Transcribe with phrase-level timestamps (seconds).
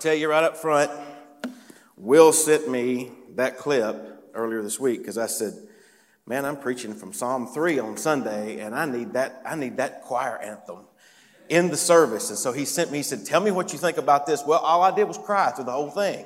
[0.00, 0.90] to tell you right up front,
[1.96, 5.54] Will sent me that clip earlier this week because I said,
[6.26, 10.02] Man, I'm preaching from Psalm 3 on Sunday, and I need that, I need that
[10.02, 10.84] choir anthem
[11.48, 12.30] in the service.
[12.30, 14.42] And so he sent me, he said, Tell me what you think about this.
[14.46, 16.24] Well, all I did was cry through the whole thing.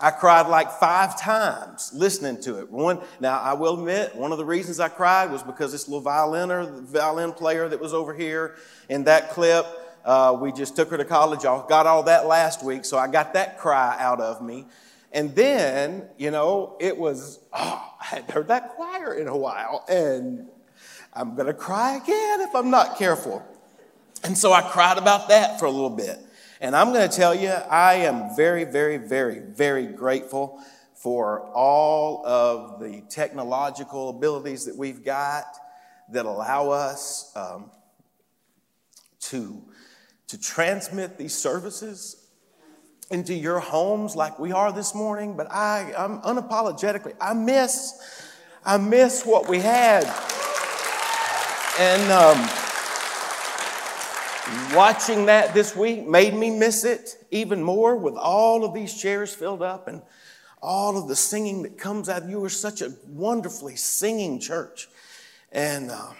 [0.00, 2.70] I cried like five times listening to it.
[2.70, 6.04] One, now I will admit, one of the reasons I cried was because this little
[6.04, 8.56] violiner, violin player that was over here
[8.88, 9.66] in that clip,
[10.04, 11.44] uh, we just took her to college.
[11.44, 14.66] I got all that last week, so I got that cry out of me.
[15.12, 19.84] And then, you know, it was, oh, I hadn't heard that choir in a while,
[19.88, 20.48] and
[21.12, 23.46] I'm going to cry again if I'm not careful.
[24.24, 26.18] And so I cried about that for a little bit.
[26.60, 30.60] And I'm going to tell you, I am very, very, very, very grateful
[30.94, 35.44] for all of the technological abilities that we've got
[36.10, 37.70] that allow us um,
[39.20, 39.60] to,
[40.32, 42.26] to transmit these services
[43.10, 45.36] into your homes like we are this morning.
[45.36, 47.94] But I, I'm unapologetically, I miss,
[48.64, 50.04] I miss what we had.
[51.78, 52.62] And, um,
[54.74, 59.32] Watching that this week made me miss it even more with all of these chairs
[59.34, 60.02] filled up and
[60.60, 62.28] all of the singing that comes out.
[62.28, 64.88] You were such a wonderfully singing church.
[65.52, 66.10] And uh,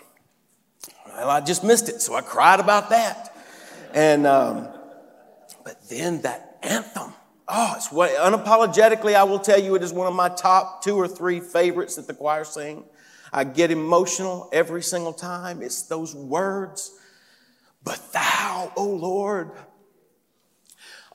[1.07, 3.32] well, I just missed it, so I cried about that.
[3.93, 4.69] And um,
[5.65, 7.13] but then that anthem.
[7.49, 10.97] Oh, it's what unapologetically I will tell you it is one of my top two
[10.97, 12.85] or three favorites that the choir sing.
[13.33, 15.63] I get emotional every single time.
[15.63, 16.93] It's those words
[17.85, 19.51] but thou, O Lord,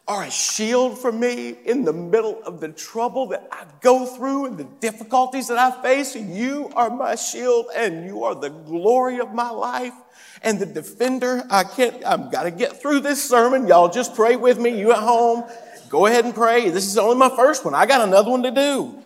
[0.07, 4.45] are a shield for me in the middle of the trouble that I go through
[4.45, 6.15] and the difficulties that I face.
[6.15, 9.93] You are my shield and you are the glory of my life
[10.41, 11.43] and the defender.
[11.49, 13.67] I can't, I've got to get through this sermon.
[13.67, 14.79] Y'all just pray with me.
[14.79, 15.43] You at home,
[15.89, 16.69] go ahead and pray.
[16.69, 17.73] This is only my first one.
[17.73, 19.03] I got another one to do.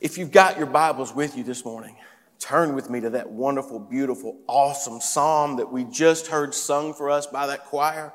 [0.00, 1.94] If you've got your Bibles with you this morning,
[2.40, 7.10] turn with me to that wonderful, beautiful, awesome psalm that we just heard sung for
[7.10, 8.12] us by that choir.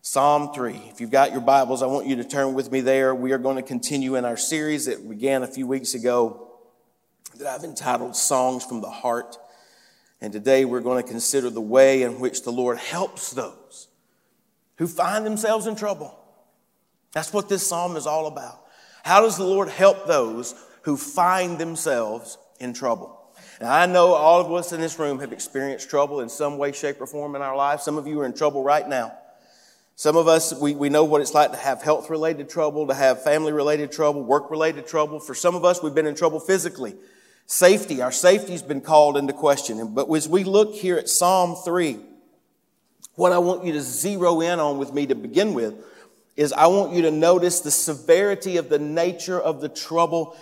[0.00, 0.74] Psalm 3.
[0.90, 3.14] If you've got your Bibles, I want you to turn with me there.
[3.14, 6.48] We are going to continue in our series that began a few weeks ago
[7.36, 9.36] that I've entitled Songs from the Heart.
[10.20, 13.88] And today we're going to consider the way in which the Lord helps those
[14.76, 16.18] who find themselves in trouble.
[17.12, 18.60] That's what this psalm is all about.
[19.04, 23.21] How does the Lord help those who find themselves in trouble?
[23.62, 26.72] Now, I know all of us in this room have experienced trouble in some way,
[26.72, 27.84] shape, or form in our lives.
[27.84, 29.16] Some of you are in trouble right now.
[29.94, 32.94] Some of us, we, we know what it's like to have health related trouble, to
[32.94, 35.20] have family related trouble, work related trouble.
[35.20, 36.96] For some of us, we've been in trouble physically.
[37.46, 39.94] Safety, our safety's been called into question.
[39.94, 42.00] But as we look here at Psalm 3,
[43.14, 45.74] what I want you to zero in on with me to begin with
[46.34, 50.36] is I want you to notice the severity of the nature of the trouble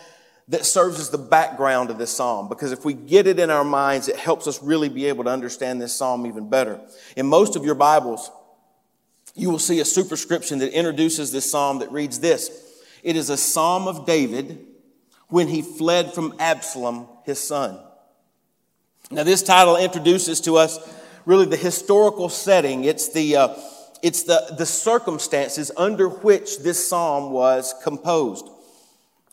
[0.51, 3.65] that serves as the background of this psalm because if we get it in our
[3.65, 6.81] minds, it helps us really be able to understand this psalm even better.
[7.17, 8.31] In most of your Bibles,
[9.37, 12.51] you will see a superscription that introduces this psalm that reads this
[13.03, 14.67] It is a psalm of David
[15.29, 17.79] when he fled from Absalom, his son.
[19.13, 20.79] Now, this title introduces to us
[21.27, 22.83] really the historical setting.
[22.85, 23.55] It's the, uh,
[24.03, 28.49] it's the, the circumstances under which this psalm was composed.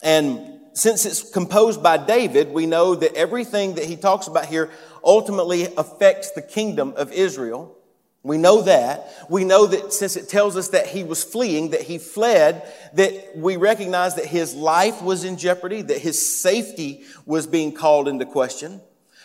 [0.03, 4.69] And since it's composed by David, we know that everything that he talks about here
[5.03, 7.75] ultimately affects the kingdom of Israel.
[8.21, 9.09] We know that.
[9.29, 13.37] We know that since it tells us that he was fleeing, that he fled, that
[13.37, 18.25] we recognize that his life was in jeopardy, that his safety was being called into
[18.25, 18.81] question.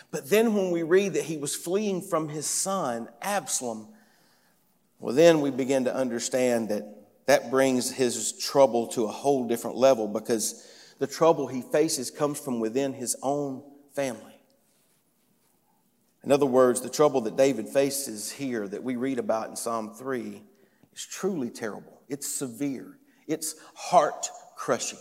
[0.09, 3.87] But then when we read that he was fleeing from his son, Absalom,
[4.99, 6.85] well, then we begin to understand that
[7.25, 10.67] that brings his trouble to a whole different level because
[11.03, 13.61] the trouble he faces comes from within his own
[13.93, 14.39] family.
[16.23, 19.93] In other words, the trouble that David faces here that we read about in Psalm
[19.93, 20.41] 3
[20.95, 21.99] is truly terrible.
[22.07, 24.99] It's severe, it's heart crushing.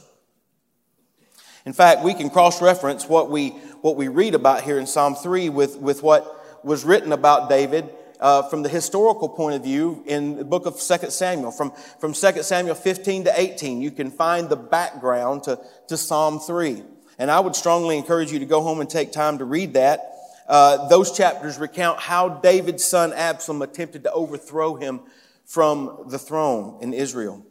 [1.66, 3.50] In fact, we can cross reference what we,
[3.82, 7.88] what we read about here in Psalm 3 with, with what was written about David
[8.23, 11.50] uh, from the historical point of view in the book of 2 Samuel.
[11.50, 16.38] From, from 2 Samuel 15 to 18, you can find the background to, to Psalm
[16.38, 16.85] 3.
[17.19, 20.12] And I would strongly encourage you to go home and take time to read that.
[20.49, 25.00] Uh, those chapters recount how David's son Absalom attempted to overthrow him
[25.45, 27.45] from the throne in Israel.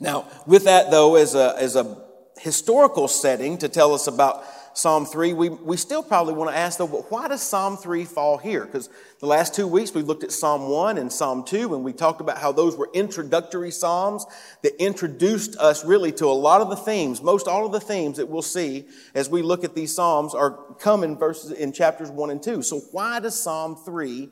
[0.00, 2.02] Now, with that though, as a, as a
[2.38, 4.44] historical setting to tell us about
[4.78, 8.04] Psalm 3, we, we still probably want to ask though, but why does Psalm 3
[8.04, 8.64] fall here?
[8.64, 11.92] Because the last two weeks we looked at Psalm 1 and Psalm 2, and we
[11.92, 14.24] talked about how those were introductory Psalms
[14.62, 18.18] that introduced us really to a lot of the themes, most all of the themes
[18.18, 22.08] that we'll see as we look at these Psalms are come in verses in chapters
[22.08, 22.62] 1 and 2.
[22.62, 24.28] So why does Psalm 3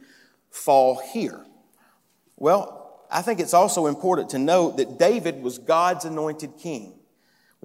[0.53, 1.45] fall here?
[2.37, 6.96] Well, I think it's also important to note that David was God's anointed king.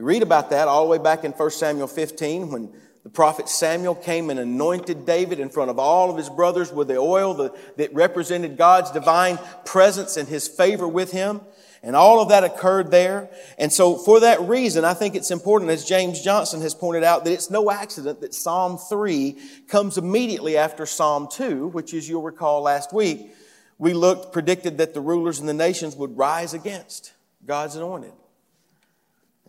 [0.02, 3.48] We read about that all the way back in 1 Samuel 15 when the prophet
[3.48, 7.52] Samuel came and anointed David in front of all of his brothers with the oil
[7.78, 11.42] that represented God's divine presence and his favor with him.
[11.84, 13.30] And all of that occurred there.
[13.60, 17.24] And so for that reason, I think it's important, as James Johnson has pointed out,
[17.26, 22.24] that it's no accident that Psalm 3 comes immediately after Psalm 2, which as you'll
[22.24, 23.36] recall last week,
[23.78, 27.14] we looked, predicted that the rulers and the nations would rise against
[27.46, 28.14] God's anointed.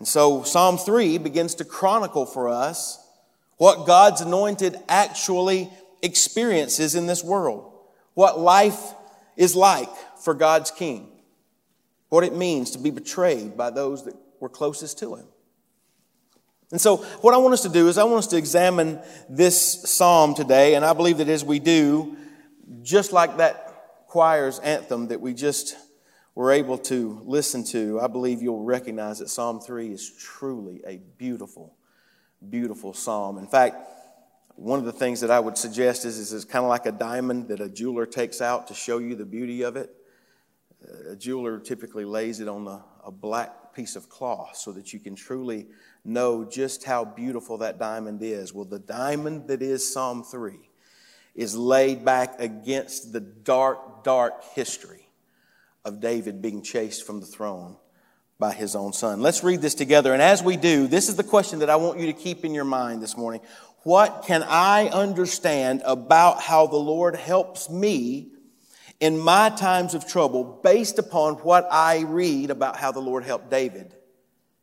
[0.02, 2.98] And so Psalm 3 begins to chronicle for us
[3.56, 5.70] what God's anointed actually
[6.02, 7.72] experiences in this world,
[8.14, 8.94] what life
[9.36, 11.06] is like for God's king,
[12.08, 15.26] what it means to be betrayed by those that were closest to him.
[16.72, 19.88] And so, what I want us to do is, I want us to examine this
[19.88, 22.16] psalm today, and I believe that as we do,
[22.82, 25.76] just like that choir's anthem that we just
[26.34, 30.98] we're able to listen to, I believe you'll recognize that Psalm 3 is truly a
[31.18, 31.74] beautiful,
[32.48, 33.36] beautiful psalm.
[33.36, 33.76] In fact,
[34.56, 36.92] one of the things that I would suggest is, is it's kind of like a
[36.92, 39.90] diamond that a jeweler takes out to show you the beauty of it.
[41.10, 45.00] A jeweler typically lays it on a, a black piece of cloth so that you
[45.00, 45.66] can truly
[46.04, 48.52] know just how beautiful that diamond is.
[48.52, 50.58] Well, the diamond that is Psalm 3
[51.34, 55.01] is laid back against the dark, dark history
[55.84, 57.76] of David being chased from the throne
[58.38, 59.20] by his own son.
[59.20, 60.12] Let's read this together.
[60.12, 62.54] And as we do, this is the question that I want you to keep in
[62.54, 63.40] your mind this morning.
[63.84, 68.28] What can I understand about how the Lord helps me
[69.00, 73.50] in my times of trouble based upon what I read about how the Lord helped
[73.50, 73.94] David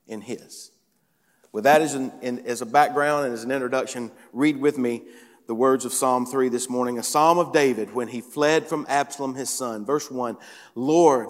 [0.07, 0.71] in his?
[1.51, 5.03] With that as, an, in, as a background and as an introduction, read with me
[5.49, 8.85] the words of Psalm 3 this morning, a psalm of David when he fled from
[8.87, 9.83] Absalom his son.
[9.83, 10.37] Verse 1
[10.75, 11.29] Lord,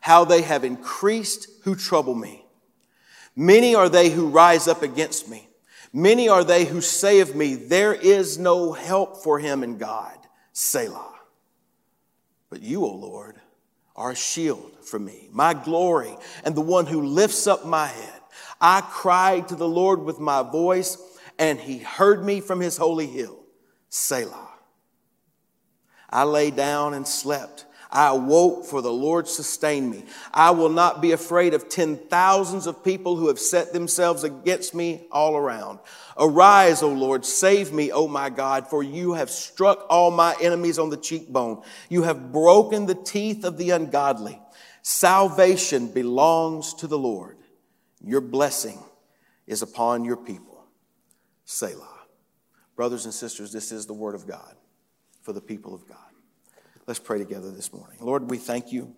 [0.00, 2.46] how they have increased who trouble me.
[3.36, 5.46] Many are they who rise up against me.
[5.92, 10.16] Many are they who say of me, There is no help for him in God.
[10.54, 11.12] Selah.
[12.48, 13.36] But you, O Lord,
[13.94, 18.20] are a shield for me, my glory, and the one who lifts up my head.
[18.58, 20.96] I cried to the Lord with my voice
[21.38, 23.38] and he heard me from his holy hill.
[23.88, 24.50] Selah.
[26.10, 27.66] I lay down and slept.
[27.90, 30.04] I awoke, for the Lord sustained me.
[30.32, 34.74] I will not be afraid of ten thousands of people who have set themselves against
[34.74, 35.78] me all around.
[36.18, 40.78] Arise, O Lord, save me, O my God, for you have struck all my enemies
[40.78, 41.62] on the cheekbone.
[41.88, 44.40] You have broken the teeth of the ungodly.
[44.82, 47.38] Salvation belongs to the Lord.
[48.00, 48.78] Your blessing
[49.46, 50.53] is upon your people.
[51.44, 52.00] Selah.
[52.76, 54.54] Brothers and sisters, this is the word of God
[55.22, 55.98] for the people of God.
[56.86, 57.96] Let's pray together this morning.
[58.00, 58.94] Lord, we thank you.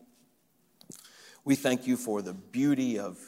[1.45, 3.19] We thank you for the beauty of,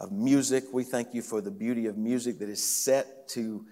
[0.00, 0.64] of music.
[0.72, 3.66] We thank you for the beauty of music that is set to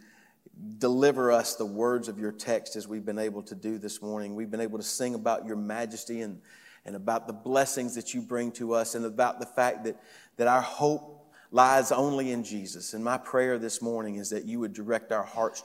[0.79, 4.35] deliver us the words of your text as we've been able to do this morning.
[4.35, 6.41] We've been able to sing about your majesty and,
[6.85, 9.97] and about the blessings that you bring to us and about the fact that,
[10.37, 11.14] that our hope
[11.55, 12.95] lies only in Jesus.
[12.95, 15.63] And my prayer this morning is that you would direct our hearts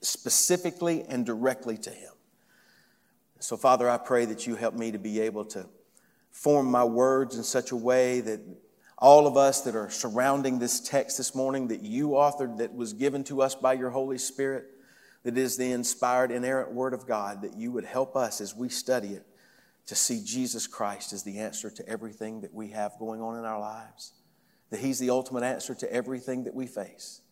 [0.00, 2.12] specifically and directly to Him.
[3.40, 5.66] So, Father, I pray that you help me to be able to
[6.30, 8.40] form my words in such a way that
[8.96, 12.92] all of us that are surrounding this text this morning that you authored, that was
[12.92, 14.66] given to us by your Holy Spirit,
[15.24, 18.68] that is the inspired, inerrant Word of God, that you would help us as we
[18.68, 19.26] study it
[19.86, 23.44] to see Jesus Christ as the answer to everything that we have going on in
[23.44, 24.12] our lives
[24.70, 27.22] that He's the ultimate answer to everything that we face.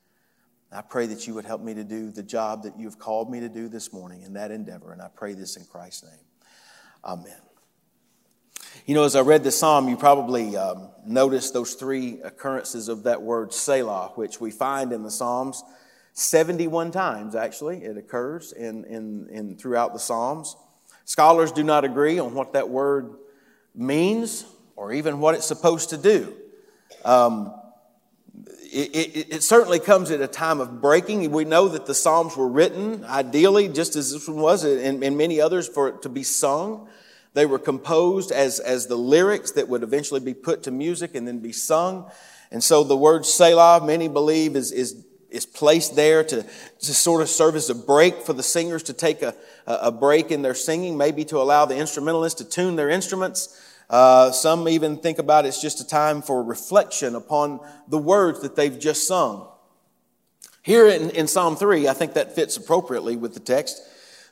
[0.72, 3.40] I pray that you would help me to do the job that you've called me
[3.40, 6.24] to do this morning in that endeavor, and I pray this in Christ's name.
[7.04, 7.40] Amen.
[8.84, 13.04] You know, as I read the psalm, you probably um, noticed those three occurrences of
[13.04, 15.62] that word Selah, which we find in the Psalms
[16.12, 17.84] 71 times, actually.
[17.84, 20.56] It occurs in, in, in throughout the Psalms.
[21.04, 23.16] Scholars do not agree on what that word
[23.74, 26.34] means or even what it's supposed to do.
[27.04, 27.54] Um,
[28.72, 31.30] it, it, it, certainly comes at a time of breaking.
[31.30, 35.16] We know that the Psalms were written, ideally, just as this one was, and, and
[35.16, 36.88] many others, for it to be sung.
[37.34, 41.28] They were composed as, as the lyrics that would eventually be put to music and
[41.28, 42.10] then be sung.
[42.50, 47.22] And so the word Selah, many believe, is, is, is placed there to, to sort
[47.22, 49.34] of serve as a break for the singers to take a,
[49.66, 53.62] a break in their singing, maybe to allow the instrumentalists to tune their instruments.
[53.88, 58.56] Uh, some even think about it's just a time for reflection upon the words that
[58.56, 59.46] they've just sung.
[60.62, 63.80] Here in, in Psalm 3, I think that fits appropriately with the text.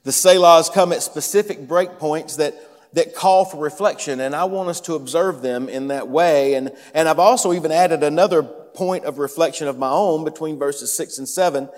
[0.02, 2.54] The Selahs come at specific breakpoints that,
[2.94, 6.54] that call for reflection, and I want us to observe them in that way.
[6.54, 10.94] And, and I've also even added another point of reflection of my own between verses
[10.96, 11.68] 6 and 7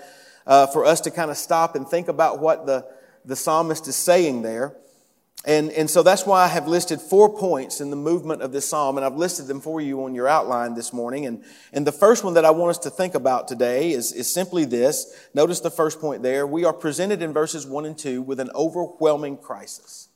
[0.47, 2.85] uh, for us to kind of stop and think about what the,
[3.25, 4.75] the psalmist is saying there.
[5.45, 8.67] And, and so that's why I have listed four points in the movement of this
[8.67, 11.25] psalm, and I've listed them for you on your outline this morning.
[11.25, 14.33] And, and the first one that I want us to think about today is, is
[14.33, 15.15] simply this.
[15.33, 16.45] Notice the first point there.
[16.45, 20.09] We are presented in verses 1 and 2 with an overwhelming crisis.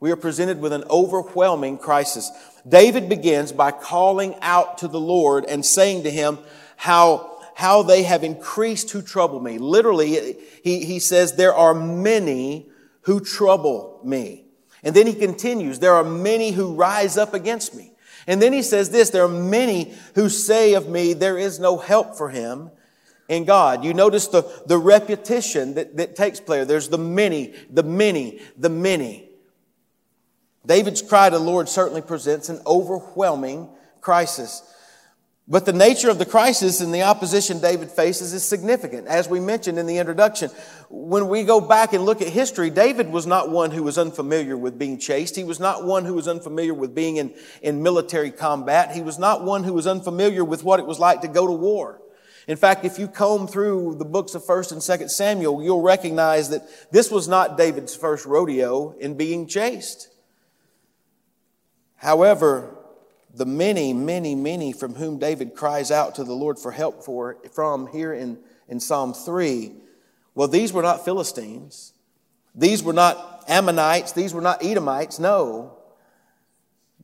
[0.00, 2.30] We are presented with an overwhelming crisis.
[2.66, 6.38] David begins by calling out to the Lord and saying to him
[6.76, 9.58] how, how they have increased who trouble me.
[9.58, 12.68] Literally, he, he says, There are many
[13.02, 14.43] who trouble me.
[14.84, 17.92] And then he continues, there are many who rise up against me.
[18.26, 21.78] And then he says this, there are many who say of me, there is no
[21.78, 22.70] help for him
[23.28, 23.84] in God.
[23.84, 26.66] You notice the, the repetition that, that takes place.
[26.66, 29.28] There's the many, the many, the many.
[30.66, 33.68] David's cry to the Lord certainly presents an overwhelming
[34.00, 34.62] crisis.
[35.46, 39.06] But the nature of the crisis and the opposition David faces is significant.
[39.08, 40.50] As we mentioned in the introduction,
[40.88, 44.56] when we go back and look at history, David was not one who was unfamiliar
[44.56, 45.36] with being chased.
[45.36, 48.92] He was not one who was unfamiliar with being in, in military combat.
[48.92, 51.52] He was not one who was unfamiliar with what it was like to go to
[51.52, 52.00] war.
[52.48, 56.48] In fact, if you comb through the books of 1st and 2nd Samuel, you'll recognize
[56.50, 60.08] that this was not David's first rodeo in being chased.
[61.96, 62.78] However,
[63.36, 67.38] the many, many, many from whom David cries out to the Lord for help for,
[67.52, 69.72] from here in, in Psalm 3,
[70.34, 71.92] well, these were not Philistines.
[72.54, 74.12] These were not Ammonites.
[74.12, 75.18] These were not Edomites.
[75.18, 75.78] No.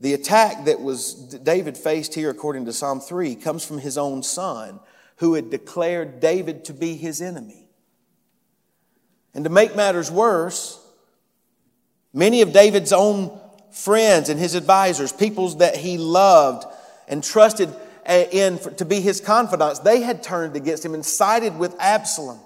[0.01, 4.23] The attack that was David faced here, according to Psalm 3, comes from his own
[4.23, 4.81] son,
[5.17, 7.69] who had declared David to be his enemy.
[9.35, 10.81] And to make matters worse,
[12.13, 13.40] many of David's own
[13.73, 16.67] friends and his advisors, peoples that he loved
[17.09, 17.69] and trusted
[18.07, 22.41] uh, in to be his confidants, they had turned against him and sided with Absalom.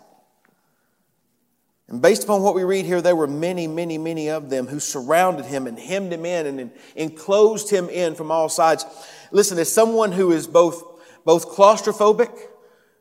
[1.89, 4.81] And based upon what we read here, there were many, many, many of them who
[4.81, 8.87] surrounded him and hemmed him in and enclosed him in from all sides.
[9.31, 10.83] Listen, as someone who is both,
[11.25, 12.31] both claustrophobic,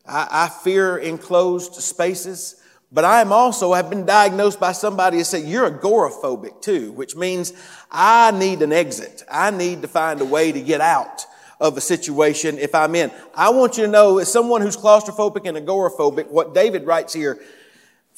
[0.05, 2.61] I, I fear enclosed spaces.
[2.93, 7.15] But I am also, have been diagnosed by somebody who said, you're agoraphobic too, which
[7.15, 7.51] means
[7.91, 9.23] I need an exit.
[9.29, 11.25] I need to find a way to get out
[11.59, 13.09] of a situation if I'm in.
[13.33, 17.39] I want you to know, as someone who's claustrophobic and agoraphobic, what David writes here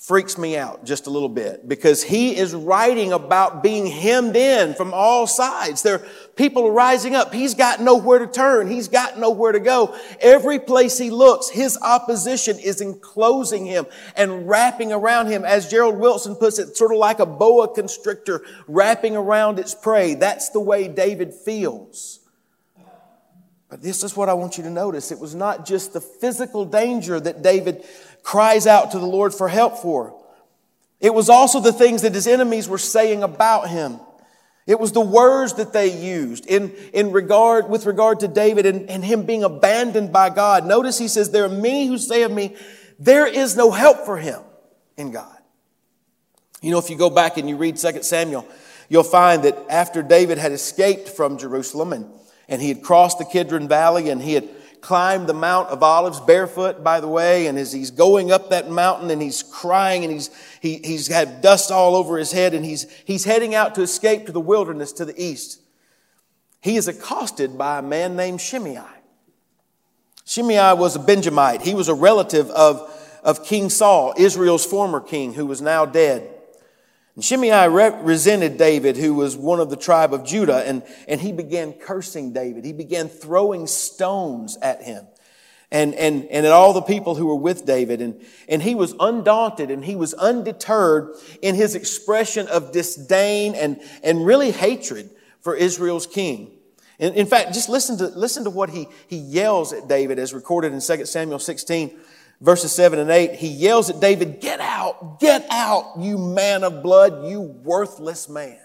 [0.06, 4.76] freaks me out just a little bit because he is writing about being hemmed in
[4.76, 5.82] from all sides.
[5.82, 7.34] There are people rising up.
[7.34, 8.70] He's got nowhere to turn.
[8.70, 9.98] He's got nowhere to go.
[10.22, 15.44] Every place he looks, his opposition is enclosing him and wrapping around him.
[15.44, 20.14] As Gerald Wilson puts it, sort of like a boa constrictor wrapping around its prey.
[20.14, 22.20] That's the way David feels.
[23.70, 25.12] But this is what I want you to notice.
[25.12, 27.84] It was not just the physical danger that David
[28.26, 30.20] cries out to the Lord for help for.
[31.00, 34.00] It was also the things that his enemies were saying about him.
[34.66, 38.90] It was the words that they used in, in regard, with regard to David and,
[38.90, 40.66] and him being abandoned by God.
[40.66, 42.56] Notice he says, there are many who say of me,
[42.98, 44.42] there is no help for him
[44.98, 45.38] in God.
[46.64, 48.48] You know, if you go back and you read 2 Samuel,
[48.90, 52.10] you'll find that after David had escaped from Jerusalem and,
[52.50, 54.50] and he had crossed the Kidron Valley and he had
[54.86, 58.70] climbed the Mount of Olives barefoot, by the way, and as he's going up that
[58.70, 60.30] mountain and he's crying and he's,
[60.62, 64.28] he, he's had dust all over his head and he's, he's heading out to escape
[64.28, 65.60] to the wilderness to the east,
[66.62, 68.80] he is accosted by a man named Shimei.
[70.24, 71.64] Shimei was a Benjamite.
[71.64, 72.88] He was a relative of,
[73.24, 76.30] of King Saul, Israel's former king, who was now dead.
[77.16, 81.32] And Shimei resented David, who was one of the tribe of Judah, and, and he
[81.32, 82.66] began cursing David.
[82.66, 85.08] He began throwing stones at him
[85.72, 88.02] and, and, and at all the people who were with David.
[88.02, 93.82] And, and he was undaunted and he was undeterred in his expression of disdain and,
[94.04, 95.10] and really hatred
[95.42, 96.52] for Israel's king.
[96.98, 100.34] In, in fact, just listen to, listen to what he, he yells at David as
[100.34, 101.98] recorded in 2 Samuel 16
[102.42, 106.84] verses 7 and 8, he yells at David, Get out, get out, you man of
[106.84, 108.60] blood, you worthless man.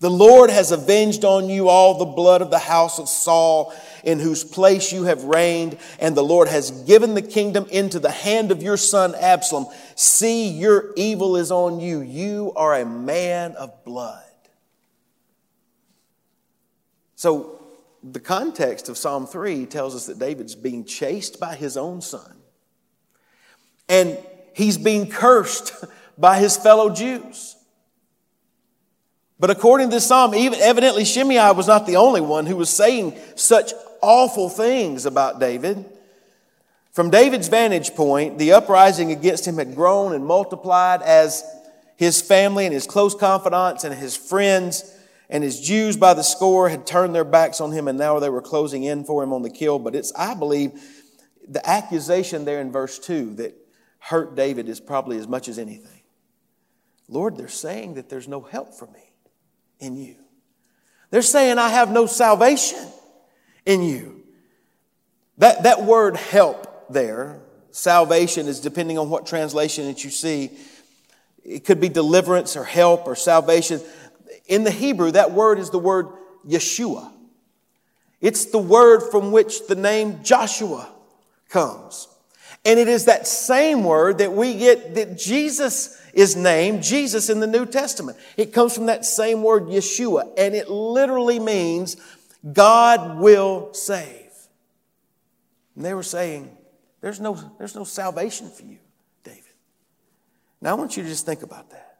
[0.00, 4.20] The Lord has avenged on you all the blood of the house of Saul, in
[4.20, 8.52] whose place you have reigned, and the Lord has given the kingdom into the hand
[8.52, 9.66] of your son Absalom.
[9.96, 12.00] See, your evil is on you.
[12.00, 14.22] You are a man of blood.
[17.16, 17.60] So,
[18.04, 22.36] the context of Psalm 3 tells us that David's being chased by his own son,
[23.88, 24.18] and
[24.54, 25.72] he's being cursed
[26.18, 27.56] by his fellow Jews.
[29.40, 32.70] But according to this psalm, even evidently Shimei was not the only one who was
[32.70, 33.72] saying such
[34.02, 35.84] awful things about David.
[36.92, 41.44] From David's vantage point, the uprising against him had grown and multiplied as
[41.96, 44.94] his family and his close confidants and his friends
[45.30, 48.30] and his Jews by the score had turned their backs on him and now they
[48.30, 49.78] were closing in for him on the kill.
[49.78, 50.80] But it's, I believe,
[51.46, 53.54] the accusation there in verse 2 that
[54.08, 56.00] hurt David is probably as much as anything.
[57.08, 59.12] Lord, they're saying that there's no help for me
[59.80, 60.16] in you.
[61.10, 62.86] They're saying, I have no salvation
[63.66, 64.22] in you.
[65.36, 67.40] That, that word help there,
[67.70, 70.52] salvation is depending on what translation that you see.
[71.44, 73.80] It could be deliverance or help or salvation.
[74.46, 76.08] In the Hebrew, that word is the word
[76.46, 77.12] Yeshua.
[78.22, 80.88] It's the word from which the name Joshua
[81.50, 82.08] comes.
[82.64, 87.40] And it is that same word that we get that Jesus is named Jesus in
[87.40, 88.18] the New Testament.
[88.36, 91.96] It comes from that same word, Yeshua, and it literally means
[92.52, 94.30] God will save.
[95.76, 96.56] And they were saying,
[97.00, 98.78] there's no, there's no salvation for you,
[99.22, 99.42] David.
[100.60, 101.98] Now I want you to just think about that.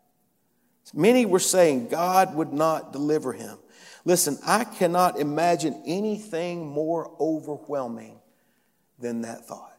[0.94, 3.58] Many were saying God would not deliver him.
[4.04, 8.18] Listen, I cannot imagine anything more overwhelming
[8.98, 9.77] than that thought.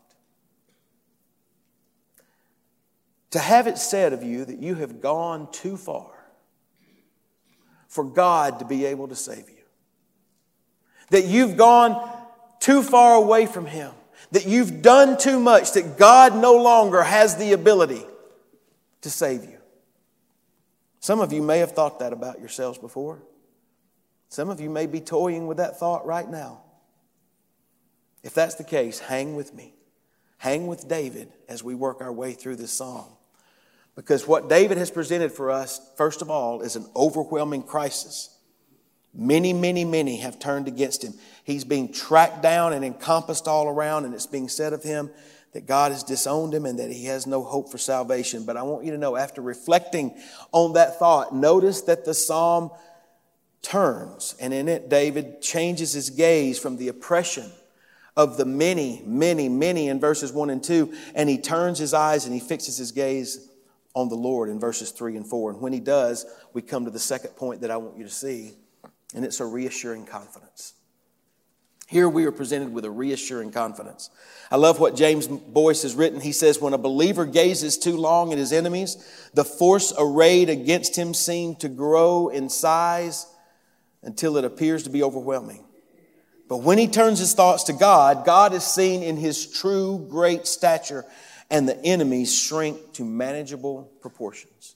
[3.31, 6.11] To have it said of you that you have gone too far
[7.87, 9.55] for God to be able to save you.
[11.09, 12.17] That you've gone
[12.59, 13.91] too far away from Him.
[14.31, 18.03] That you've done too much, that God no longer has the ability
[19.01, 19.57] to save you.
[20.99, 23.23] Some of you may have thought that about yourselves before.
[24.27, 26.61] Some of you may be toying with that thought right now.
[28.21, 29.73] If that's the case, hang with me.
[30.37, 33.07] Hang with David as we work our way through this psalm.
[33.99, 38.33] Because what David has presented for us, first of all, is an overwhelming crisis.
[39.13, 41.15] Many, many, many have turned against him.
[41.43, 45.09] He's being tracked down and encompassed all around, and it's being said of him
[45.51, 48.45] that God has disowned him and that he has no hope for salvation.
[48.45, 50.17] But I want you to know, after reflecting
[50.53, 52.71] on that thought, notice that the psalm
[53.61, 57.51] turns, and in it, David changes his gaze from the oppression
[58.15, 62.23] of the many, many, many in verses 1 and 2, and he turns his eyes
[62.23, 63.48] and he fixes his gaze
[63.99, 65.51] on the Lord in verses 3 and 4.
[65.51, 68.09] And when he does, we come to the second point that I want you to
[68.09, 68.53] see,
[69.13, 70.73] and it's a reassuring confidence.
[71.87, 74.11] Here we are presented with a reassuring confidence.
[74.51, 76.21] I love what James Boice has written.
[76.21, 80.95] He says, When a believer gazes too long at his enemies, the force arrayed against
[80.95, 83.25] him seems to grow in size
[84.03, 85.65] until it appears to be overwhelming.
[86.47, 90.45] But when he turns his thoughts to God, God is seen in his true great
[90.45, 91.05] stature
[91.49, 94.75] and the enemies shrink to manageable proportions.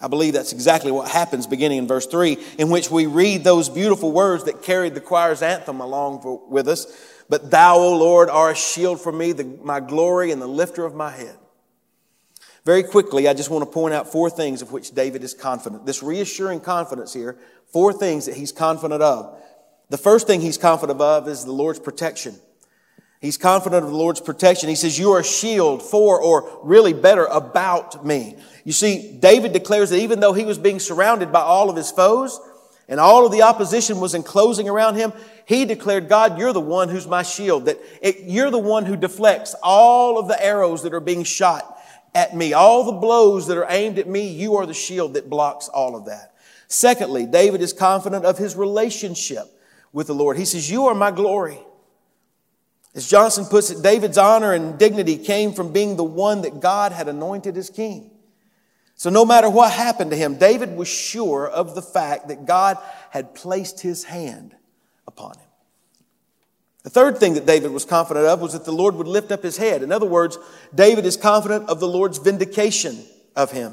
[0.00, 3.68] I believe that's exactly what happens beginning in verse 3, in which we read those
[3.68, 6.86] beautiful words that carried the choir's anthem along for, with us.
[7.28, 10.84] But thou, O Lord, are a shield for me, the, my glory and the lifter
[10.84, 11.36] of my head.
[12.64, 15.86] Very quickly, I just want to point out four things of which David is confident.
[15.86, 17.38] This reassuring confidence here,
[17.72, 19.38] four things that he's confident of.
[19.90, 22.36] The first thing he's confident of is the Lord's protection.
[23.24, 24.68] He's confident of the Lord's protection.
[24.68, 28.36] He says, You are a shield for, or really better, about me.
[28.64, 31.90] You see, David declares that even though he was being surrounded by all of his
[31.90, 32.38] foes
[32.86, 35.14] and all of the opposition was enclosing around him,
[35.46, 38.94] he declared, God, you're the one who's my shield, that it, you're the one who
[38.94, 41.80] deflects all of the arrows that are being shot
[42.14, 44.28] at me, all the blows that are aimed at me.
[44.28, 46.34] You are the shield that blocks all of that.
[46.68, 49.46] Secondly, David is confident of his relationship
[49.94, 50.36] with the Lord.
[50.36, 51.58] He says, You are my glory.
[52.94, 56.92] As Johnson puts it, David's honor and dignity came from being the one that God
[56.92, 58.10] had anointed as king.
[58.94, 62.78] So no matter what happened to him, David was sure of the fact that God
[63.10, 64.54] had placed his hand
[65.06, 65.48] upon him.
[66.84, 69.42] The third thing that David was confident of was that the Lord would lift up
[69.42, 69.82] his head.
[69.82, 70.38] In other words,
[70.74, 73.02] David is confident of the Lord's vindication
[73.34, 73.72] of him.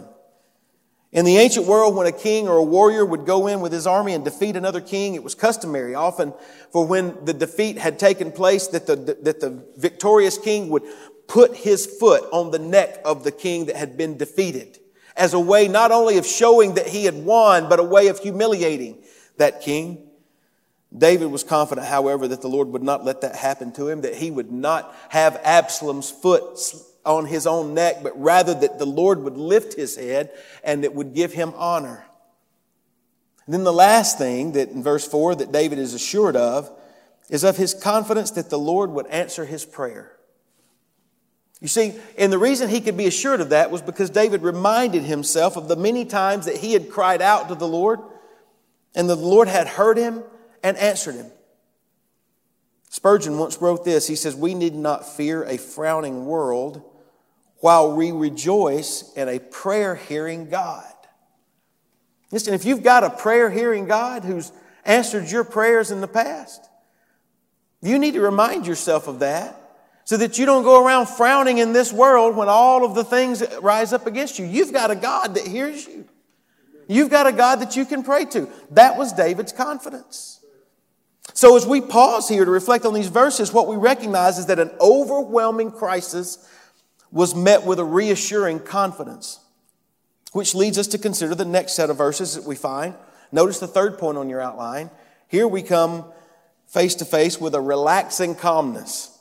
[1.12, 3.86] In the ancient world, when a king or a warrior would go in with his
[3.86, 6.34] army and defeat another king, it was customary often
[6.71, 10.84] for when the defeat had taken place that the, that the victorious king would
[11.28, 14.80] put his foot on the neck of the king that had been defeated.
[15.15, 18.19] as a way not only of showing that he had won, but a way of
[18.19, 18.97] humiliating
[19.38, 20.08] that king.
[20.97, 24.15] David was confident, however, that the Lord would not let that happen to him, that
[24.15, 26.58] he would not have Absalom's foot
[27.06, 30.32] on his own neck, but rather that the Lord would lift his head
[30.64, 32.06] and it would give him honor.
[33.46, 36.72] And then the last thing that in verse 4 that David is assured of
[37.30, 40.16] is of his confidence that the Lord would answer his prayer.
[41.60, 45.04] You see, and the reason he could be assured of that was because David reminded
[45.04, 48.00] himself of the many times that he had cried out to the Lord
[48.96, 50.24] and the Lord had heard him
[50.64, 51.32] and answered him.
[52.90, 54.08] Spurgeon once wrote this.
[54.08, 56.84] He says, We need not fear a frowning world
[57.62, 60.84] while we rejoice in a prayer hearing God.
[62.32, 64.52] Listen, if you've got a prayer hearing God who's
[64.84, 66.67] answered your prayers in the past,
[67.82, 69.58] you need to remind yourself of that
[70.06, 73.43] so that you don't go around frowning in this world when all of the things
[73.62, 74.45] rise up against you.
[74.45, 76.06] You've got a God that hears you.
[76.88, 78.50] You've got a God that you can pray to.
[78.71, 80.39] That was David's confidence.
[81.34, 84.60] So, as we pause here to reflect on these verses, what we recognize is that
[84.60, 86.45] an overwhelming crisis
[87.12, 89.39] was met with a reassuring confidence,
[90.32, 92.95] which leads us to consider the next set of verses that we find.
[93.32, 94.89] Notice the third point on your outline.
[95.28, 96.06] Here we come
[96.67, 99.17] face to face with a relaxing calmness.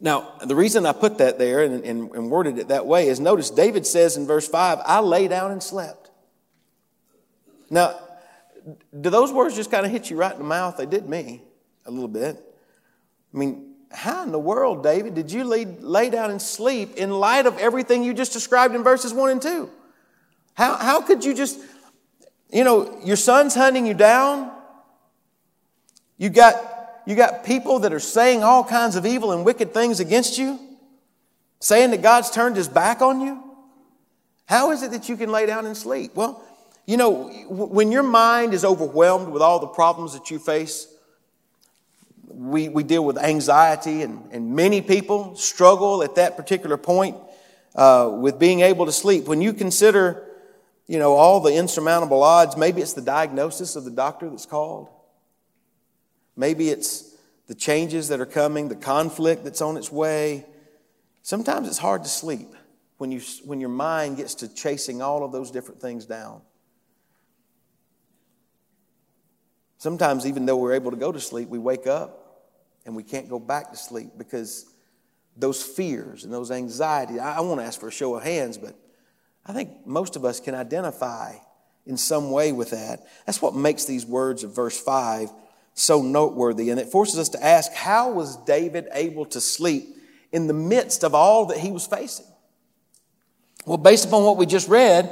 [0.00, 3.18] Now, the reason I put that there and, and, and, worded it that way is
[3.18, 6.10] notice David says in verse 5, I lay down and slept.
[7.68, 7.98] Now,
[8.98, 10.76] do those words just kind of hit you right in the mouth?
[10.76, 11.42] They did me
[11.84, 12.36] a little bit.
[13.34, 17.10] I mean, how in the world, David, did you lay, lay down and sleep in
[17.10, 19.70] light of everything you just described in verses 1 and 2?
[20.54, 21.58] How, how could you just,
[22.52, 24.50] you know, your son's hunting you down?
[26.18, 26.74] You got
[27.08, 30.60] you got people that are saying all kinds of evil and wicked things against you,
[31.58, 33.42] saying that God's turned his back on you.
[34.44, 36.14] How is it that you can lay down and sleep?
[36.14, 36.44] Well,
[36.86, 40.86] you know, when your mind is overwhelmed with all the problems that you face,
[42.30, 47.16] we, we deal with anxiety, and, and many people struggle at that particular point
[47.74, 49.24] uh, with being able to sleep.
[49.24, 50.24] When you consider,
[50.86, 54.88] you know, all the insurmountable odds, maybe it's the diagnosis of the doctor that's called.
[56.36, 57.14] Maybe it's
[57.46, 60.44] the changes that are coming, the conflict that's on its way.
[61.22, 62.54] Sometimes it's hard to sleep
[62.98, 66.42] when, you, when your mind gets to chasing all of those different things down.
[69.78, 72.42] Sometimes, even though we're able to go to sleep, we wake up
[72.84, 74.66] and we can't go back to sleep because
[75.36, 77.18] those fears and those anxieties.
[77.18, 78.74] I, I won't ask for a show of hands, but
[79.46, 81.34] I think most of us can identify
[81.86, 83.06] in some way with that.
[83.24, 85.30] That's what makes these words of verse 5
[85.74, 86.70] so noteworthy.
[86.70, 89.96] And it forces us to ask how was David able to sleep
[90.32, 92.26] in the midst of all that he was facing?
[93.64, 95.10] Well, based upon what we just read,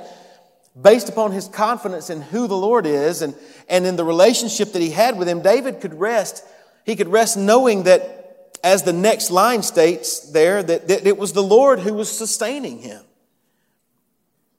[0.81, 3.35] based upon his confidence in who the Lord is and,
[3.69, 6.45] and in the relationship that he had with him, David could rest.
[6.85, 11.33] He could rest knowing that, as the next line states there, that, that it was
[11.33, 13.03] the Lord who was sustaining him.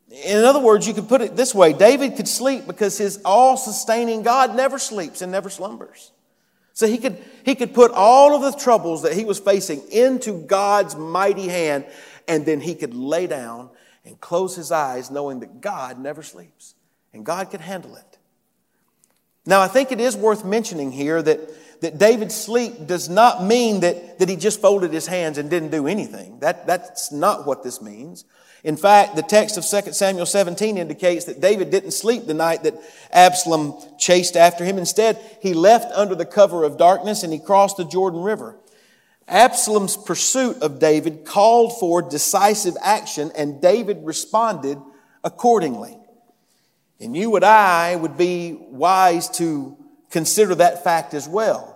[0.10, 3.58] In other words, you could put it this way David could sleep because his all
[3.58, 6.12] sustaining God never sleeps and never slumbers.
[6.74, 10.46] So he could, he could put all of the troubles that he was facing into
[10.46, 11.86] God's mighty hand,
[12.28, 13.70] and then he could lay down
[14.08, 16.74] and close his eyes knowing that God never sleeps
[17.14, 18.18] and God could handle it.
[19.46, 23.82] Now, I think it is worth mentioning here that, that David's sleep does not mean
[23.82, 26.40] that, that he just folded his hands and didn't do anything.
[26.40, 28.26] That, that's not what this means.
[28.64, 32.64] In fact, the text of 2 Samuel 17 indicates that David didn't sleep the night
[32.64, 32.76] that
[33.12, 34.78] Absalom chased after him.
[34.78, 38.58] Instead, he left under the cover of darkness and he crossed the Jordan River.
[39.28, 44.80] Absalom's pursuit of David called for decisive action, and David responded
[45.24, 45.98] accordingly.
[47.00, 49.78] And you and I would be wise to
[50.10, 51.74] consider that fact as well.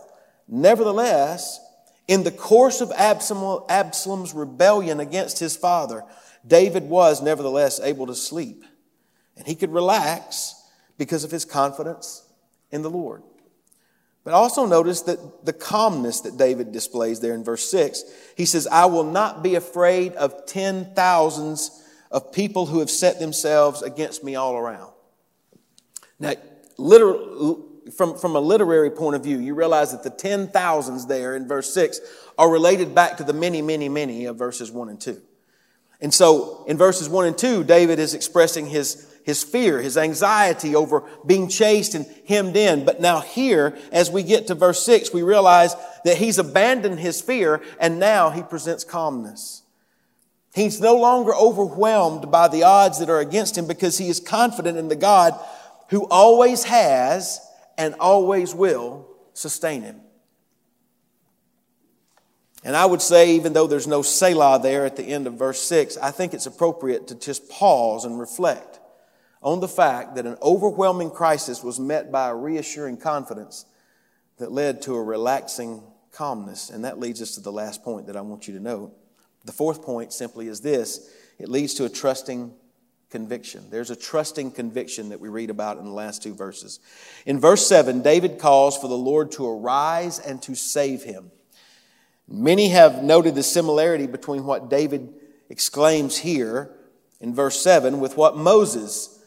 [0.47, 1.59] Nevertheless,
[2.07, 6.03] in the course of Absalom's rebellion against his father,
[6.45, 8.63] David was nevertheless able to sleep.
[9.37, 10.55] And he could relax
[10.97, 12.27] because of his confidence
[12.71, 13.23] in the Lord.
[14.23, 18.03] But also notice that the calmness that David displays there in verse 6.
[18.37, 23.19] He says, I will not be afraid of ten thousands of people who have set
[23.19, 24.93] themselves against me all around.
[26.19, 26.33] Now,
[26.77, 31.35] literal, from, from a literary point of view, you realize that the ten thousands there
[31.35, 31.99] in verse 6
[32.37, 35.19] are related back to the many, many, many of verses 1 and 2.
[36.01, 40.75] And so in verses 1 and 2, David is expressing his, his fear, his anxiety
[40.75, 42.85] over being chased and hemmed in.
[42.85, 47.21] But now here, as we get to verse 6, we realize that he's abandoned his
[47.21, 49.61] fear and now he presents calmness.
[50.53, 54.77] He's no longer overwhelmed by the odds that are against him because he is confident
[54.77, 55.39] in the God
[55.89, 57.39] who always has
[57.77, 60.01] and always will sustain him.
[62.63, 65.61] And I would say, even though there's no Selah there at the end of verse
[65.61, 68.79] 6, I think it's appropriate to just pause and reflect
[69.41, 73.65] on the fact that an overwhelming crisis was met by a reassuring confidence
[74.37, 76.69] that led to a relaxing calmness.
[76.69, 78.95] And that leads us to the last point that I want you to note.
[79.45, 82.53] The fourth point simply is this it leads to a trusting
[83.09, 83.69] conviction.
[83.71, 86.79] There's a trusting conviction that we read about in the last two verses.
[87.25, 91.31] In verse 7, David calls for the Lord to arise and to save him.
[92.31, 95.13] Many have noted the similarity between what David
[95.49, 96.71] exclaims here
[97.19, 99.19] in verse 7 with what Moses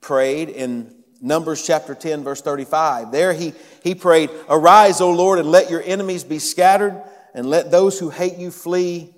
[0.00, 3.12] prayed in Numbers chapter 10, verse 35.
[3.12, 7.02] There he, he prayed, Arise, O Lord, and let your enemies be scattered,
[7.34, 9.14] and let those who hate you flee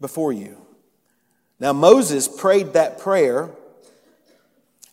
[0.00, 0.58] before you.
[1.58, 3.50] Now, Moses prayed that prayer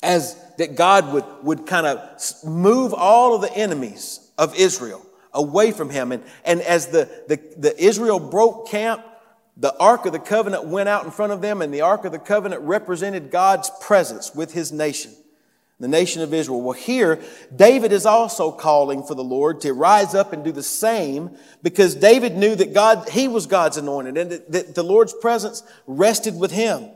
[0.02, 2.00] as that God would, would kind of
[2.46, 6.12] move all of the enemies of Israel away from him.
[6.12, 9.04] And, and as the, the, the Israel broke camp,
[9.60, 12.14] the Ark of the Covenant went out in front of them, and the Ark of
[12.14, 15.12] the Covenant represented God's presence with his nation,
[15.82, 16.62] the nation of Israel.
[16.62, 17.22] Well, here,
[17.54, 21.94] David is also calling for the Lord to rise up and do the same because
[21.94, 26.52] David knew that God, he was God's anointed and that, the Lord's presence rested with
[26.52, 26.90] him.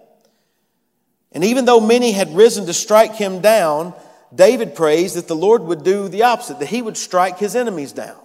[1.34, 3.94] And even though many had risen to strike him down,
[4.34, 7.92] David prays that the Lord would do the opposite, that he would strike his enemies
[7.92, 8.23] down.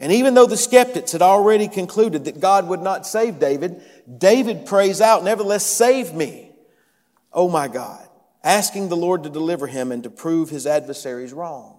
[0.00, 3.82] And even though the skeptics had already concluded that God would not save David,
[4.18, 6.50] David prays out, Nevertheless, save me,
[7.34, 8.08] oh my God,
[8.42, 11.78] asking the Lord to deliver him and to prove his adversaries wrong.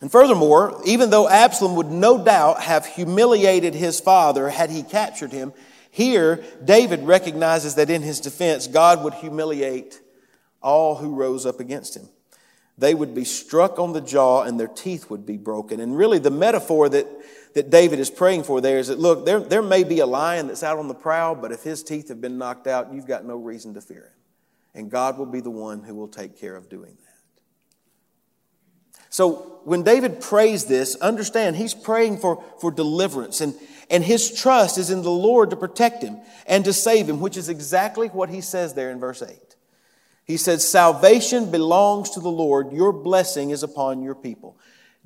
[0.00, 5.32] And furthermore, even though Absalom would no doubt have humiliated his father had he captured
[5.32, 5.52] him,
[5.90, 10.00] here David recognizes that in his defense, God would humiliate
[10.62, 12.08] all who rose up against him
[12.78, 15.80] they would be struck on the jaw and their teeth would be broken.
[15.80, 17.06] And really, the metaphor that,
[17.54, 20.46] that David is praying for there is that, look, there, there may be a lion
[20.46, 23.24] that's out on the prowl, but if his teeth have been knocked out, you've got
[23.24, 24.12] no reason to fear him.
[24.74, 27.08] And God will be the one who will take care of doing that.
[29.10, 33.54] So when David prays this, understand he's praying for, for deliverance and,
[33.90, 37.36] and his trust is in the Lord to protect him and to save him, which
[37.36, 39.47] is exactly what he says there in verse 8.
[40.28, 42.72] He said, Salvation belongs to the Lord.
[42.72, 44.58] Your blessing is upon your people.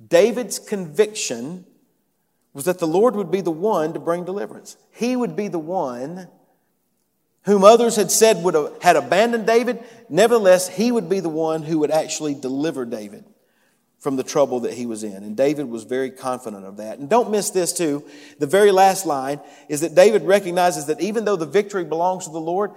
[0.08, 1.64] David's conviction
[2.52, 4.76] was that the Lord would be the one to bring deliverance.
[4.90, 6.28] He would be the one
[7.44, 9.82] whom others had said would have, had abandoned David.
[10.08, 13.24] Nevertheless, he would be the one who would actually deliver David
[14.00, 15.14] from the trouble that he was in.
[15.14, 16.98] And David was very confident of that.
[16.98, 18.04] And don't miss this too.
[18.40, 22.32] The very last line is that David recognizes that even though the victory belongs to
[22.32, 22.72] the Lord,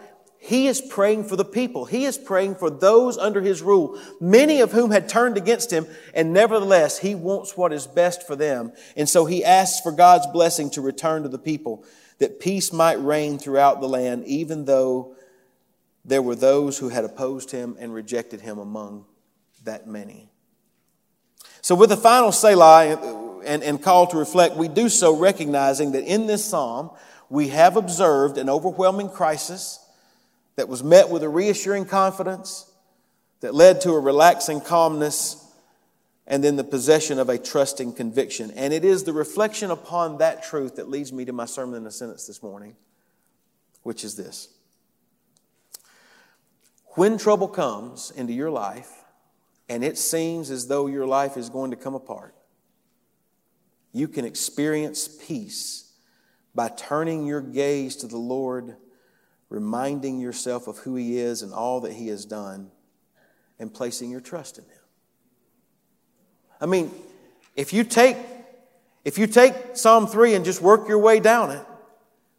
[0.46, 1.86] he is praying for the people.
[1.86, 5.88] He is praying for those under his rule, many of whom had turned against him,
[6.14, 8.72] and nevertheless, he wants what is best for them.
[8.96, 11.84] And so he asks for God's blessing to return to the people,
[12.20, 15.16] that peace might reign throughout the land, even though
[16.06, 19.06] there were those who had opposed him and rejected him among
[19.64, 20.30] that many.
[21.62, 26.04] So, with the final Selah and, and call to reflect, we do so recognizing that
[26.04, 26.92] in this psalm,
[27.32, 29.80] we have observed an overwhelming crisis
[30.56, 32.72] that was met with a reassuring confidence
[33.42, 35.42] that led to a relaxing calmness
[36.28, 38.52] and then the possession of a trusting conviction.
[38.52, 41.86] And it is the reflection upon that truth that leads me to my sermon in
[41.86, 42.76] a sentence this morning,
[43.84, 44.50] which is this.
[46.96, 48.90] When trouble comes into your life
[49.68, 52.34] and it seems as though your life is going to come apart,
[53.92, 55.94] you can experience peace
[56.56, 58.78] by turning your gaze to the Lord
[59.50, 62.72] reminding yourself of who He is and all that He has done,
[63.60, 64.72] and placing your trust in Him.
[66.60, 66.92] I mean,
[67.56, 68.18] if you take
[69.04, 71.64] if you take Psalm 3 and just work your way down it,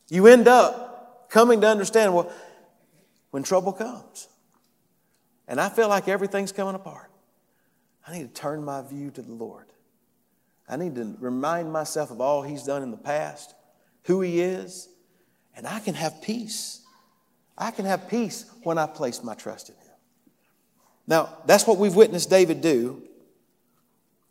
[0.09, 2.33] you end up coming to understand well,
[3.31, 4.28] when trouble comes,
[5.47, 7.11] and I feel like everything's coming apart,
[8.07, 9.66] I need to turn my view to the Lord.
[10.68, 13.55] I need to remind myself of all He's done in the past,
[14.05, 14.89] who He is,
[15.55, 16.83] and I can have peace.
[17.59, 19.95] I can have peace when I place my trust in Him.
[21.07, 23.03] Now, that's what we've witnessed David do.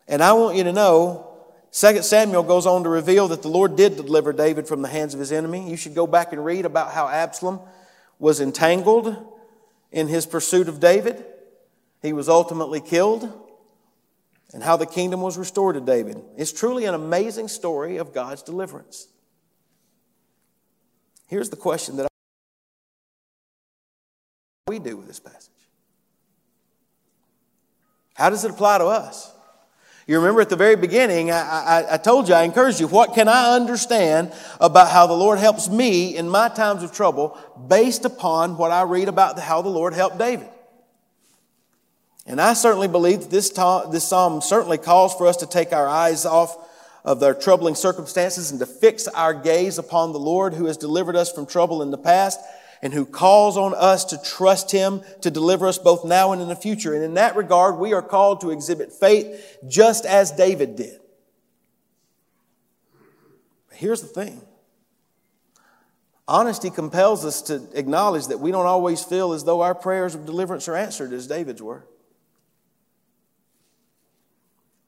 [0.07, 1.31] And I want you to know,
[1.71, 5.13] 2 Samuel goes on to reveal that the Lord did deliver David from the hands
[5.13, 5.69] of his enemy.
[5.69, 7.59] You should go back and read about how Absalom
[8.19, 9.15] was entangled
[9.91, 11.23] in his pursuit of David.
[12.01, 13.31] He was ultimately killed,
[14.53, 16.21] and how the kingdom was restored to David.
[16.37, 19.07] It's truly an amazing story of God's deliverance.
[21.27, 22.07] Here's the question that
[24.67, 25.51] we do with this passage.
[28.15, 29.31] How does it apply to us?
[30.07, 33.13] You remember at the very beginning, I, I, I, told you, I encouraged you, what
[33.13, 37.37] can I understand about how the Lord helps me in my times of trouble
[37.67, 40.49] based upon what I read about how the Lord helped David?
[42.25, 45.73] And I certainly believe that this, ta- this psalm certainly calls for us to take
[45.73, 46.57] our eyes off
[47.03, 51.15] of their troubling circumstances and to fix our gaze upon the Lord who has delivered
[51.15, 52.39] us from trouble in the past
[52.85, 56.47] and who calls on us to trust Him to deliver us both now and in
[56.47, 56.93] the future.
[56.93, 60.99] And in that regard, we are called to exhibit faith just as David did.
[63.69, 64.39] But here's the thing.
[66.27, 70.27] Honesty compels us to acknowledge that we don't always feel as though our prayers of
[70.27, 71.87] deliverance are answered as David's were.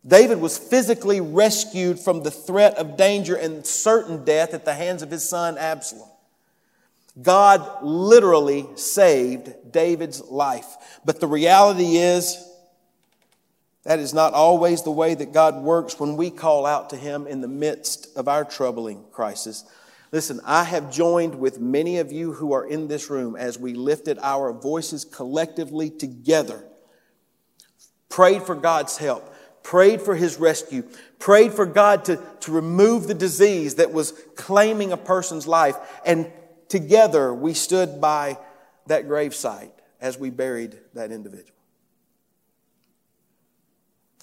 [0.05, 5.01] David was physically rescued from the threat of danger and certain death at the hands
[5.01, 6.09] of his son Absalom.
[7.21, 10.99] God literally saved David's life.
[11.03, 12.43] But the reality is,
[13.83, 17.25] that is not always the way that God works when we call out to Him
[17.25, 19.63] in the midst of our troubling crisis.
[20.11, 23.73] Listen, I have joined with many of you who are in this room as we
[23.73, 26.63] lifted our voices collectively together,
[28.09, 30.83] prayed for God's help, prayed for His rescue,
[31.17, 36.31] prayed for God to, to remove the disease that was claiming a person's life, and
[36.69, 38.37] together we stood by
[38.87, 41.57] that gravesite as we buried that individual.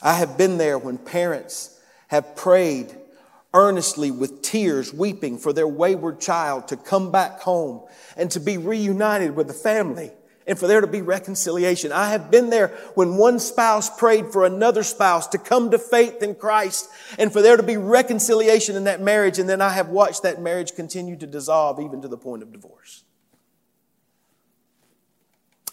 [0.03, 2.95] I have been there when parents have prayed
[3.55, 7.83] earnestly with tears, weeping for their wayward child to come back home
[8.17, 10.11] and to be reunited with the family
[10.47, 11.91] and for there to be reconciliation.
[11.93, 16.23] I have been there when one spouse prayed for another spouse to come to faith
[16.23, 16.89] in Christ
[17.19, 19.39] and for there to be reconciliation in that marriage.
[19.39, 22.53] And then I have watched that marriage continue to dissolve even to the point of
[22.53, 23.05] divorce.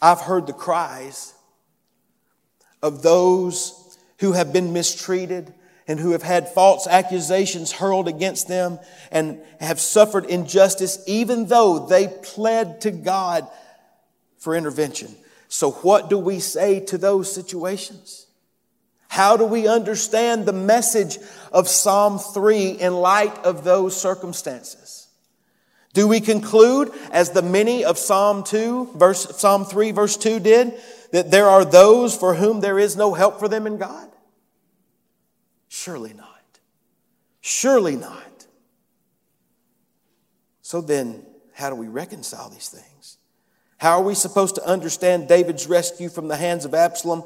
[0.01, 1.34] I've heard the cries
[2.82, 5.53] of those who have been mistreated
[5.88, 8.80] and who have had false accusations hurled against them
[9.11, 13.47] and have suffered injustice, even though they pled to God
[14.42, 15.16] for intervention.
[15.48, 18.26] So, what do we say to those situations?
[19.08, 21.20] How do we understand the message
[21.52, 25.08] of Psalm 3 in light of those circumstances?
[25.94, 30.74] Do we conclude, as the many of Psalm 2, verse, Psalm 3, verse 2 did,
[31.12, 34.10] that there are those for whom there is no help for them in God?
[35.68, 36.60] Surely not.
[37.42, 38.48] Surely not.
[40.62, 43.18] So then, how do we reconcile these things?
[43.82, 47.23] How are we supposed to understand David's rescue from the hands of Absalom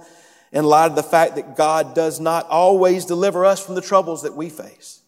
[0.53, 4.23] in light of the fact that God does not always deliver us from the troubles
[4.23, 5.01] that we face?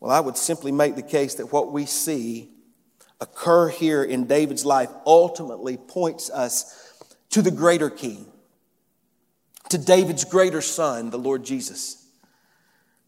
[0.00, 2.50] Well, I would simply make the case that what we see
[3.20, 6.92] occur here in David's life ultimately points us
[7.30, 8.26] to the greater king,
[9.68, 12.04] to David's greater son, the Lord Jesus.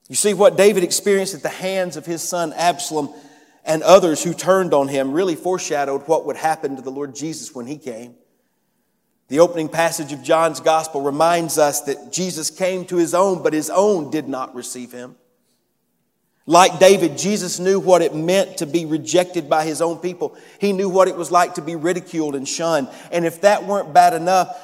[0.09, 3.13] You see, what David experienced at the hands of his son Absalom
[3.65, 7.55] and others who turned on him really foreshadowed what would happen to the Lord Jesus
[7.55, 8.15] when he came.
[9.29, 13.53] The opening passage of John's gospel reminds us that Jesus came to his own, but
[13.53, 15.15] his own did not receive him.
[16.47, 20.37] Like David, Jesus knew what it meant to be rejected by his own people.
[20.59, 22.89] He knew what it was like to be ridiculed and shunned.
[23.13, 24.57] And if that weren't bad enough,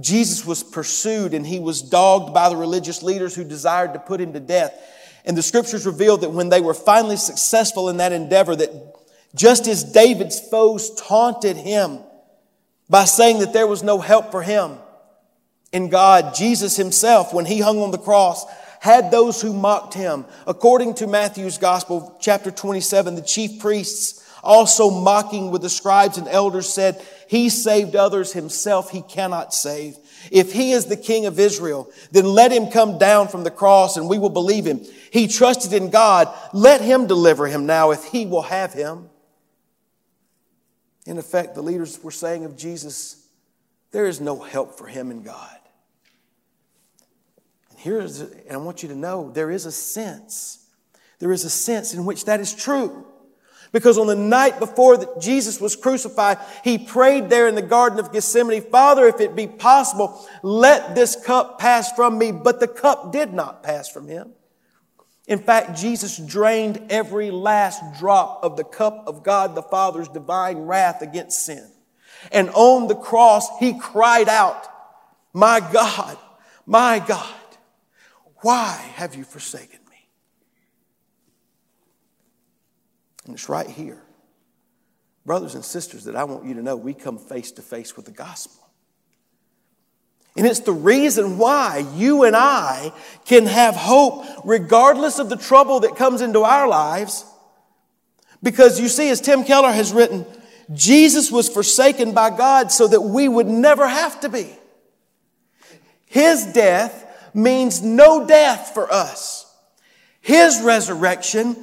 [0.00, 4.20] Jesus was pursued and he was dogged by the religious leaders who desired to put
[4.20, 4.72] him to death.
[5.24, 8.70] And the scriptures reveal that when they were finally successful in that endeavor, that
[9.34, 12.00] just as David's foes taunted him
[12.90, 14.78] by saying that there was no help for him
[15.72, 18.44] in God, Jesus himself, when he hung on the cross,
[18.80, 20.26] had those who mocked him.
[20.46, 26.28] According to Matthew's gospel, chapter 27, the chief priests also mocking with the scribes and
[26.28, 29.96] elders said, he saved others himself, he cannot save.
[30.30, 33.96] If he is the king of Israel, then let him come down from the cross
[33.96, 34.80] and we will believe him.
[35.10, 36.32] He trusted in God.
[36.52, 39.10] Let him deliver him now if he will have him.
[41.06, 43.26] In effect, the leaders were saying of Jesus,
[43.90, 45.58] there is no help for him in God.
[47.70, 50.66] And here's, and I want you to know, there is a sense.
[51.18, 53.06] There is a sense in which that is true.
[53.72, 57.98] Because on the night before that Jesus was crucified, he prayed there in the Garden
[57.98, 62.32] of Gethsemane, Father, if it be possible, let this cup pass from me.
[62.32, 64.34] But the cup did not pass from him.
[65.26, 70.58] In fact, Jesus drained every last drop of the cup of God the Father's divine
[70.58, 71.70] wrath against sin.
[72.30, 74.66] And on the cross, he cried out,
[75.32, 76.18] My God,
[76.66, 77.34] my God,
[78.42, 80.08] why have you forsaken me?
[83.24, 84.02] And it's right here.
[85.24, 88.06] brothers and sisters, that I want you to know we come face to face with
[88.06, 88.58] the gospel.
[90.36, 92.92] And it's the reason why you and I
[93.26, 97.24] can have hope regardless of the trouble that comes into our lives.
[98.42, 100.24] Because you see, as Tim Keller has written,
[100.72, 104.50] Jesus was forsaken by God so that we would never have to be.
[106.06, 109.46] His death means no death for us.
[110.20, 111.56] His resurrection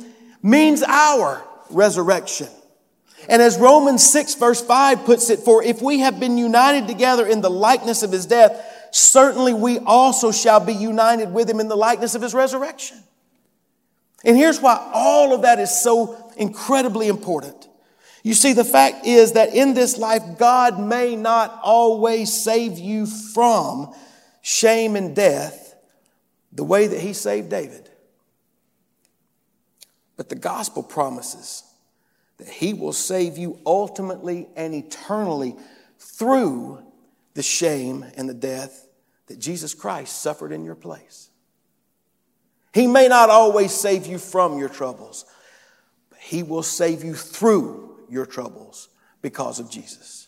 [0.43, 2.47] means our resurrection.
[3.27, 7.27] And as Romans 6 verse 5 puts it, for if we have been united together
[7.27, 11.67] in the likeness of his death, certainly we also shall be united with him in
[11.67, 12.97] the likeness of his resurrection.
[14.23, 17.67] And here's why all of that is so incredibly important.
[18.23, 23.05] You see, the fact is that in this life, God may not always save you
[23.05, 23.93] from
[24.41, 25.75] shame and death
[26.51, 27.89] the way that he saved David.
[30.19, 31.63] But the gospel promises
[32.39, 35.55] that he will save you ultimately and eternally
[35.97, 36.83] through
[37.35, 38.85] the shame and the death
[39.27, 41.29] that Jesus Christ suffered in your place.
[42.73, 45.23] He may not always save you from your troubles,
[46.09, 48.89] but he will save you through your troubles
[49.21, 50.27] because of Jesus.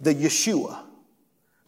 [0.00, 0.80] The Yeshua,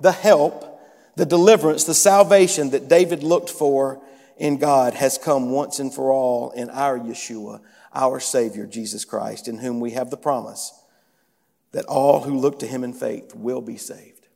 [0.01, 0.81] the help,
[1.15, 4.03] the deliverance, the salvation that David looked for
[4.37, 7.61] in God has come once and for all in our Yeshua,
[7.95, 10.73] our Savior, Jesus Christ, in whom we have the promise
[11.73, 14.29] that all who look to him in faith will be saved.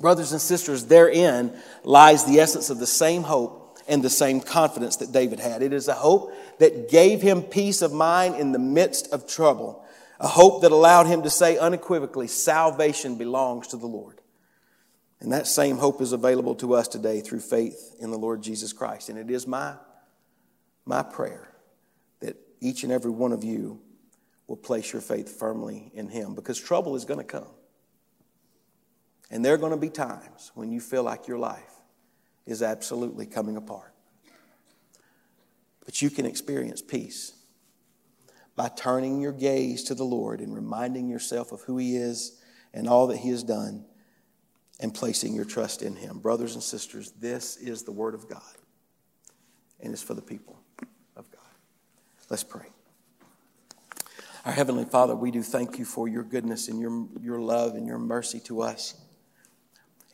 [0.00, 4.96] Brothers and sisters, therein lies the essence of the same hope and the same confidence
[4.96, 5.62] that David had.
[5.62, 9.84] It is a hope that gave him peace of mind in the midst of trouble,
[10.20, 14.17] a hope that allowed him to say unequivocally, Salvation belongs to the Lord.
[15.20, 18.72] And that same hope is available to us today through faith in the Lord Jesus
[18.72, 19.08] Christ.
[19.08, 19.74] And it is my,
[20.84, 21.48] my prayer
[22.20, 23.80] that each and every one of you
[24.46, 27.48] will place your faith firmly in Him because trouble is going to come.
[29.30, 31.74] And there are going to be times when you feel like your life
[32.46, 33.92] is absolutely coming apart.
[35.84, 37.34] But you can experience peace
[38.56, 42.40] by turning your gaze to the Lord and reminding yourself of who He is
[42.72, 43.84] and all that He has done
[44.80, 46.18] and placing your trust in Him.
[46.18, 48.42] Brothers and sisters, this is the Word of God,
[49.80, 50.58] and it's for the people
[51.16, 51.40] of God.
[52.30, 52.66] Let's pray.
[54.44, 57.86] Our Heavenly Father, we do thank you for your goodness and your, your love and
[57.86, 58.94] your mercy to us.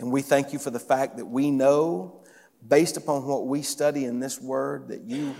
[0.00, 2.22] And we thank you for the fact that we know,
[2.66, 5.34] based upon what we study in this Word, that you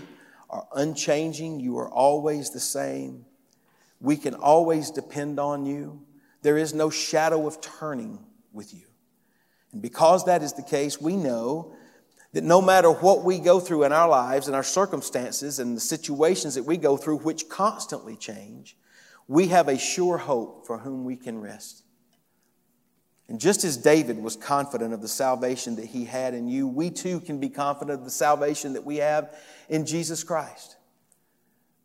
[0.49, 3.25] are unchanging, you are always the same.
[3.99, 6.01] We can always depend on you.
[6.41, 8.19] There is no shadow of turning
[8.53, 8.85] with you.
[9.75, 11.75] And because that is the case, we know
[12.31, 15.81] that no matter what we go through in our lives and our circumstances and the
[15.81, 18.77] situations that we go through, which constantly change,
[19.27, 21.83] we have a sure hope for whom we can rest.
[23.27, 26.89] And just as David was confident of the salvation that he had in you, we
[26.89, 29.35] too can be confident of the salvation that we have
[29.67, 30.77] in Jesus Christ.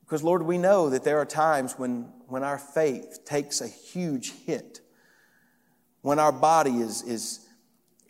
[0.03, 4.31] Because, Lord, we know that there are times when, when our faith takes a huge
[4.47, 4.81] hit,
[6.03, 7.49] when our body is, is,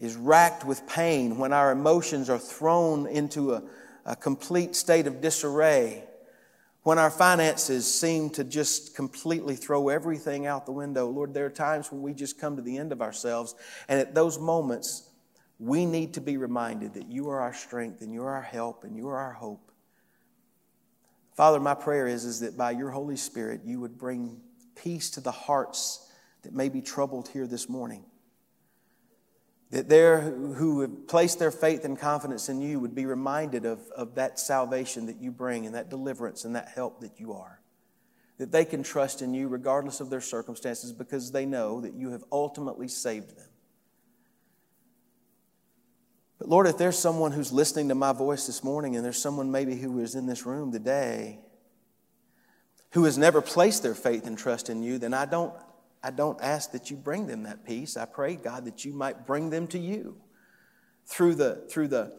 [0.01, 3.63] is racked with pain, when our emotions are thrown into a,
[4.07, 6.05] a complete state of disarray,
[6.83, 11.51] when our finances seem to just completely throw everything out the window, Lord, there are
[11.51, 13.55] times when we just come to the end of ourselves.
[13.89, 15.11] And at those moments,
[15.59, 18.85] we need to be reminded that you are our strength and you are our help
[18.85, 19.71] and you are our hope.
[21.35, 24.41] Father, my prayer is, is that by your Holy Spirit, you would bring
[24.75, 26.11] peace to the hearts
[26.43, 28.05] that may be troubled here this morning.
[29.71, 33.81] That there who have placed their faith and confidence in you would be reminded of,
[33.97, 37.61] of that salvation that you bring and that deliverance and that help that you are.
[38.39, 42.11] That they can trust in you regardless of their circumstances because they know that you
[42.11, 43.47] have ultimately saved them.
[46.41, 49.53] But Lord, if there's someone who's listening to my voice this morning and there's someone
[49.53, 51.39] maybe who is in this room today
[52.93, 55.53] who has never placed their faith and trust in you, then I don't,
[56.03, 57.97] I don't ask that you bring them that peace.
[57.97, 60.17] I pray, God, that you might bring them to you
[61.07, 62.17] through the, through the,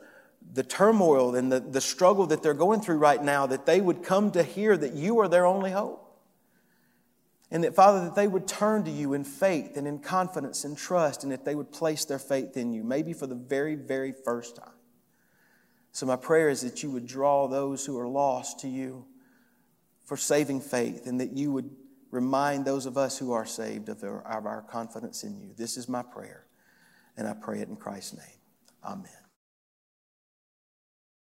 [0.54, 4.04] the turmoil and the, the struggle that they're going through right now, that they would
[4.04, 6.08] come to hear that you are their only hope.
[7.50, 10.78] And that, Father, that they would turn to you in faith and in confidence and
[10.78, 14.14] trust, and that they would place their faith in you, maybe for the very, very
[14.14, 14.72] first time.
[15.92, 19.06] So, my prayer is that you would draw those who are lost to you
[20.06, 21.70] for saving faith, and that you would
[22.12, 25.54] remind those of us who are saved of our, of our confidence in you.
[25.58, 26.46] This is my prayer,
[27.18, 28.40] and I pray it in Christ's name.
[28.84, 29.21] Amen.